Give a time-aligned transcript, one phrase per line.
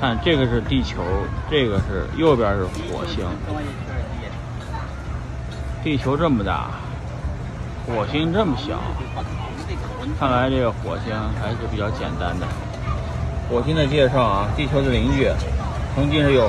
[0.00, 1.02] 看这个是地球
[1.50, 3.24] 这个是右边是火星。
[5.82, 6.70] 地球这么大
[7.86, 8.80] 火星这么小
[10.18, 12.46] 看来这个火星还是比较简单的。
[13.48, 15.30] 火星的介绍啊地球的邻居
[15.94, 16.48] 曾经是有